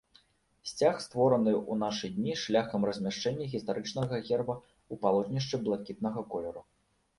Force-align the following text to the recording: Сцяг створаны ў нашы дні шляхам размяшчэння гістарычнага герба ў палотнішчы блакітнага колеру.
Сцяг 0.69 0.95
створаны 1.05 1.53
ў 1.57 1.73
нашы 1.83 2.09
дні 2.15 2.33
шляхам 2.45 2.81
размяшчэння 2.91 3.49
гістарычнага 3.53 4.15
герба 4.27 4.55
ў 4.57 4.93
палотнішчы 5.07 5.63
блакітнага 5.69 6.29
колеру. 6.37 6.69